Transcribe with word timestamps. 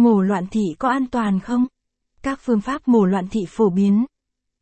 Mổ 0.00 0.20
loạn 0.20 0.46
thị 0.50 0.74
có 0.78 0.88
an 0.88 1.06
toàn 1.06 1.40
không? 1.40 1.66
Các 2.22 2.40
phương 2.42 2.60
pháp 2.60 2.88
mổ 2.88 3.04
loạn 3.04 3.28
thị 3.30 3.40
phổ 3.48 3.70
biến. 3.70 4.04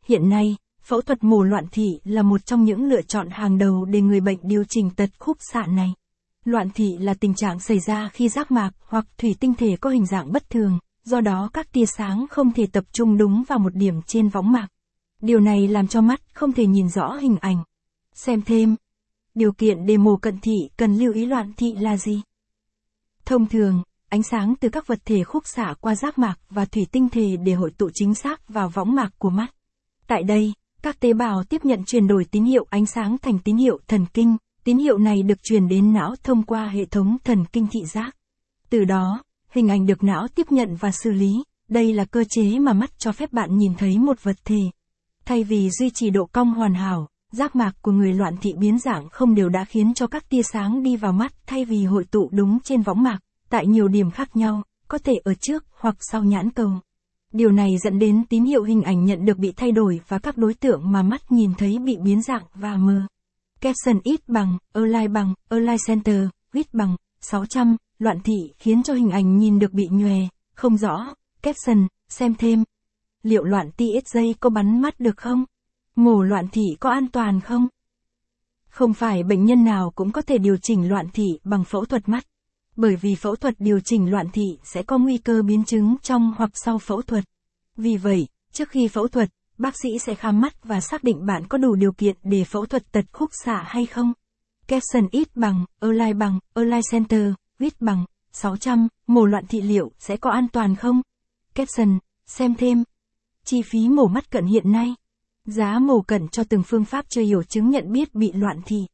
Hiện 0.07 0.29
nay, 0.29 0.57
phẫu 0.83 1.01
thuật 1.01 1.25
mổ 1.25 1.43
loạn 1.43 1.65
thị 1.73 1.87
là 2.05 2.23
một 2.23 2.47
trong 2.47 2.65
những 2.65 2.85
lựa 2.85 3.03
chọn 3.03 3.29
hàng 3.31 3.59
đầu 3.59 3.85
để 3.85 4.01
người 4.01 4.21
bệnh 4.21 4.39
điều 4.43 4.65
chỉnh 4.69 4.91
tật 4.97 5.11
khúc 5.19 5.37
xạ 5.53 5.67
này. 5.67 5.95
Loạn 6.45 6.71
thị 6.75 6.97
là 7.01 7.15
tình 7.15 7.35
trạng 7.35 7.61
xảy 7.61 7.79
ra 7.79 8.09
khi 8.13 8.29
giác 8.29 8.51
mạc 8.51 8.71
hoặc 8.81 9.07
thủy 9.19 9.37
tinh 9.41 9.55
thể 9.55 9.77
có 9.77 9.91
hình 9.91 10.07
dạng 10.07 10.33
bất 10.33 10.51
thường, 10.51 10.79
do 11.05 11.21
đó 11.21 11.51
các 11.53 11.73
tia 11.73 11.87
sáng 11.87 12.27
không 12.31 12.53
thể 12.53 12.67
tập 12.73 12.85
trung 12.93 13.19
đúng 13.19 13.45
vào 13.49 13.59
một 13.59 13.75
điểm 13.75 14.03
trên 14.07 14.29
võng 14.29 14.53
mạc. 14.53 14.69
Điều 15.23 15.41
này 15.41 15.69
làm 15.69 15.89
cho 15.89 16.01
mắt 16.01 16.21
không 16.33 16.53
thể 16.53 16.67
nhìn 16.67 16.89
rõ 16.89 17.13
hình 17.13 17.37
ảnh. 17.41 17.65
Xem 18.15 18.43
thêm. 18.43 18.77
Điều 19.35 19.53
kiện 19.53 19.87
để 19.87 19.97
mổ 19.97 20.17
cận 20.17 20.39
thị 20.43 20.57
cần 20.77 20.97
lưu 20.97 21.13
ý 21.13 21.27
loạn 21.27 21.53
thị 21.57 21.75
là 21.79 21.97
gì? 21.97 22.23
Thông 23.25 23.47
thường, 23.47 23.83
ánh 24.09 24.23
sáng 24.23 24.55
từ 24.61 24.69
các 24.69 24.87
vật 24.87 24.99
thể 25.05 25.25
khúc 25.25 25.47
xạ 25.47 25.75
qua 25.81 25.95
giác 25.95 26.19
mạc 26.19 26.35
và 26.51 26.65
thủy 26.65 26.87
tinh 26.93 27.09
thể 27.09 27.37
để 27.37 27.53
hội 27.53 27.71
tụ 27.79 27.91
chính 27.95 28.15
xác 28.15 28.49
vào 28.49 28.69
võng 28.69 28.95
mạc 28.95 29.11
của 29.19 29.31
mắt. 29.31 29.47
Tại 30.07 30.23
đây, 30.23 30.53
các 30.83 31.01
tế 31.01 31.13
bào 31.13 31.45
tiếp 31.45 31.65
nhận 31.65 31.85
chuyển 31.85 32.07
đổi 32.07 32.25
tín 32.25 32.45
hiệu 32.45 32.67
ánh 32.71 32.87
sáng 32.87 33.19
thành 33.19 33.39
tín 33.39 33.57
hiệu 33.57 33.79
thần 33.89 34.07
kinh, 34.15 34.37
tín 34.65 34.79
hiệu 34.79 34.99
này 34.99 35.23
được 35.23 35.43
truyền 35.43 35.69
đến 35.69 35.93
não 35.93 36.15
thông 36.23 36.43
qua 36.43 36.69
hệ 36.69 36.85
thống 36.85 37.17
thần 37.25 37.45
kinh 37.53 37.67
thị 37.67 37.85
giác. 37.85 38.17
Từ 38.71 38.85
đó, 38.85 39.23
hình 39.51 39.69
ảnh 39.69 39.87
được 39.87 40.03
não 40.03 40.29
tiếp 40.35 40.47
nhận 40.51 40.77
và 40.77 40.91
xử 40.91 41.11
lý, 41.11 41.45
đây 41.69 41.93
là 41.93 42.05
cơ 42.05 42.25
chế 42.29 42.59
mà 42.59 42.73
mắt 42.73 42.99
cho 42.99 43.13
phép 43.13 43.33
bạn 43.33 43.57
nhìn 43.57 43.73
thấy 43.79 43.99
một 43.99 44.23
vật 44.23 44.37
thể. 44.45 44.61
Thay 45.25 45.45
vì 45.45 45.71
duy 45.71 45.91
trì 45.95 46.11
độ 46.11 46.27
cong 46.33 46.55
hoàn 46.55 46.75
hảo, 46.75 47.09
giác 47.33 47.57
mạc 47.57 47.73
của 47.83 47.93
người 47.93 48.13
loạn 48.13 48.37
thị 48.41 48.53
biến 48.59 48.79
dạng 48.79 49.09
không 49.09 49.35
đều 49.35 49.49
đã 49.49 49.65
khiến 49.65 49.95
cho 49.95 50.07
các 50.07 50.29
tia 50.29 50.43
sáng 50.43 50.83
đi 50.83 50.97
vào 50.97 51.13
mắt 51.13 51.33
thay 51.47 51.65
vì 51.65 51.85
hội 51.85 52.05
tụ 52.05 52.29
đúng 52.33 52.59
trên 52.65 52.83
võng 52.83 53.03
mạc, 53.03 53.19
tại 53.49 53.67
nhiều 53.67 53.89
điểm 53.89 54.11
khác 54.11 54.37
nhau, 54.37 54.63
có 54.89 54.99
thể 54.99 55.15
ở 55.25 55.35
trước 55.35 55.65
hoặc 55.81 55.97
sau 56.01 56.25
nhãn 56.25 56.51
cầu. 56.51 56.71
Điều 57.33 57.51
này 57.51 57.71
dẫn 57.85 57.99
đến 57.99 58.25
tín 58.29 58.45
hiệu 58.45 58.63
hình 58.63 58.83
ảnh 58.83 59.05
nhận 59.05 59.25
được 59.25 59.39
bị 59.39 59.53
thay 59.53 59.73
đổi 59.73 60.01
và 60.09 60.19
các 60.19 60.37
đối 60.37 60.55
tượng 60.55 60.93
mà 60.93 61.03
mắt 61.03 61.33
nhìn 61.33 61.55
thấy 61.59 61.79
bị 61.79 61.97
biến 62.03 62.23
dạng 62.23 62.43
và 62.55 62.77
mờ. 62.77 63.01
Capson 63.61 64.01
ít 64.03 64.29
bằng, 64.29 64.59
Align 64.73 65.13
bằng, 65.13 65.35
Align 65.49 65.77
Center, 65.87 66.25
width 66.53 66.65
bằng, 66.73 66.97
600, 67.21 67.77
loạn 67.99 68.19
thị 68.25 68.53
khiến 68.59 68.83
cho 68.83 68.95
hình 68.95 69.11
ảnh 69.11 69.39
nhìn 69.39 69.59
được 69.59 69.73
bị 69.73 69.89
nhòe, 69.91 70.19
không 70.55 70.77
rõ. 70.77 71.15
Capson, 71.43 71.87
xem 72.09 72.35
thêm. 72.35 72.65
Liệu 73.23 73.45
loạn 73.45 73.71
TSJ 73.77 74.35
có 74.41 74.51
bắn 74.51 74.83
mắt 74.83 75.01
được 75.01 75.17
không? 75.17 75.45
Mổ 75.97 76.23
loạn 76.23 76.49
thị 76.53 76.63
có 76.81 76.91
an 76.91 77.09
toàn 77.13 77.41
không? 77.41 77.69
Không 78.69 78.95
phải 78.95 79.23
bệnh 79.23 79.45
nhân 79.45 79.65
nào 79.65 79.93
cũng 79.95 80.13
có 80.13 80.23
thể 80.23 80.39
điều 80.39 80.57
chỉnh 80.57 80.89
loạn 80.89 81.07
thị 81.13 81.27
bằng 81.45 81.65
phẫu 81.65 81.85
thuật 81.85 82.09
mắt. 82.09 82.25
Bởi 82.81 82.97
vì 82.97 83.15
phẫu 83.15 83.37
thuật 83.37 83.55
điều 83.59 83.81
chỉnh 83.81 84.11
loạn 84.11 84.27
thị 84.33 84.59
sẽ 84.65 84.83
có 84.83 84.99
nguy 84.99 85.19
cơ 85.19 85.43
biến 85.43 85.65
chứng 85.65 85.97
trong 86.03 86.35
hoặc 86.37 86.51
sau 86.55 86.79
phẫu 86.79 87.03
thuật. 87.03 87.25
Vì 87.77 87.97
vậy, 87.97 88.27
trước 88.53 88.69
khi 88.69 88.89
phẫu 88.89 89.09
thuật, 89.09 89.29
bác 89.59 89.75
sĩ 89.83 89.99
sẽ 89.99 90.15
khám 90.15 90.41
mắt 90.41 90.65
và 90.65 90.81
xác 90.81 91.05
định 91.05 91.27
bạn 91.27 91.47
có 91.49 91.59
đủ 91.59 91.75
điều 91.75 91.93
kiện 91.93 92.17
để 92.23 92.45
phẫu 92.45 92.67
thuật 92.67 92.93
tật 92.93 93.05
khúc 93.13 93.31
xạ 93.45 93.65
hay 93.67 93.87
không. 93.87 94.13
Capson 94.67 95.09
ít 95.11 95.37
bằng, 95.37 95.65
Align 95.81 96.19
bằng, 96.19 96.39
Align 96.55 96.81
Center, 96.93 97.33
ít 97.59 97.81
bằng, 97.81 98.05
600, 98.33 98.89
mổ 99.07 99.25
loạn 99.25 99.45
thị 99.49 99.61
liệu 99.61 99.93
sẽ 99.99 100.17
có 100.17 100.31
an 100.31 100.49
toàn 100.53 100.77
không? 100.77 101.03
Capson, 101.55 101.99
xem 102.27 102.55
thêm. 102.55 102.85
Chi 103.45 103.63
phí 103.63 103.89
mổ 103.89 104.07
mắt 104.07 104.31
cận 104.31 104.47
hiện 104.47 104.73
nay. 104.73 104.95
Giá 105.45 105.79
mổ 105.79 106.01
cận 106.01 106.29
cho 106.29 106.45
từng 106.45 106.63
phương 106.63 106.85
pháp 106.85 107.05
chưa 107.09 107.23
hiểu 107.23 107.43
chứng 107.43 107.71
nhận 107.71 107.93
biết 107.93 108.15
bị 108.15 108.33
loạn 108.33 108.61
thị. 108.67 108.87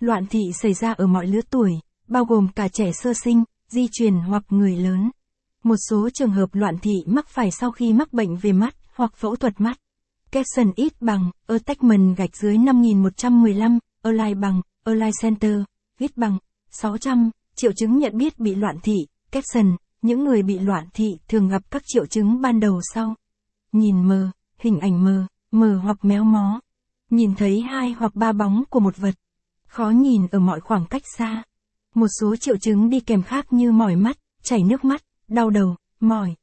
Loạn 0.00 0.26
thị 0.26 0.40
xảy 0.62 0.74
ra 0.74 0.92
ở 0.92 1.06
mọi 1.06 1.26
lứa 1.26 1.40
tuổi, 1.50 1.72
bao 2.10 2.24
gồm 2.24 2.48
cả 2.48 2.68
trẻ 2.68 2.92
sơ 2.92 3.14
sinh, 3.14 3.44
di 3.68 3.88
truyền 3.92 4.14
hoặc 4.14 4.42
người 4.48 4.76
lớn. 4.76 5.10
Một 5.64 5.76
số 5.88 6.08
trường 6.14 6.30
hợp 6.30 6.54
loạn 6.54 6.78
thị 6.78 6.94
mắc 7.06 7.28
phải 7.28 7.50
sau 7.50 7.70
khi 7.70 7.92
mắc 7.92 8.12
bệnh 8.12 8.36
về 8.36 8.52
mắt 8.52 8.74
hoặc 8.94 9.16
phẫu 9.16 9.36
thuật 9.36 9.60
mắt. 9.60 9.80
Capson 10.32 10.72
ít 10.76 10.92
bằng, 11.00 11.30
attachment 11.46 12.16
gạch 12.16 12.36
dưới 12.36 12.58
5115, 12.58 13.78
Align 14.02 14.40
bằng, 14.40 14.60
Align 14.84 15.10
Center, 15.22 15.60
ít 15.98 16.16
bằng, 16.16 16.38
600, 16.70 17.30
triệu 17.56 17.72
chứng 17.72 17.98
nhận 17.98 18.16
biết 18.16 18.38
bị 18.38 18.54
loạn 18.54 18.76
thị, 18.82 18.96
Capson, 19.30 19.76
những 20.02 20.24
người 20.24 20.42
bị 20.42 20.58
loạn 20.58 20.86
thị 20.94 21.18
thường 21.28 21.48
gặp 21.48 21.62
các 21.70 21.82
triệu 21.86 22.06
chứng 22.06 22.40
ban 22.40 22.60
đầu 22.60 22.80
sau. 22.94 23.14
Nhìn 23.72 24.08
mờ, 24.08 24.30
hình 24.58 24.80
ảnh 24.80 25.04
mờ, 25.04 25.26
mờ 25.50 25.80
hoặc 25.82 26.04
méo 26.04 26.24
mó. 26.24 26.60
Nhìn 27.10 27.34
thấy 27.34 27.60
hai 27.60 27.92
hoặc 27.92 28.14
ba 28.14 28.32
bóng 28.32 28.64
của 28.70 28.80
một 28.80 28.96
vật. 28.96 29.14
Khó 29.66 29.90
nhìn 29.90 30.26
ở 30.30 30.38
mọi 30.38 30.60
khoảng 30.60 30.86
cách 30.86 31.02
xa. 31.16 31.42
Một 31.94 32.06
số 32.20 32.36
triệu 32.36 32.56
chứng 32.56 32.90
đi 32.90 33.00
kèm 33.00 33.22
khác 33.22 33.52
như 33.52 33.72
mỏi 33.72 33.96
mắt, 33.96 34.18
chảy 34.42 34.62
nước 34.62 34.84
mắt, 34.84 35.02
đau 35.28 35.50
đầu, 35.50 35.76
mỏi, 36.00 36.34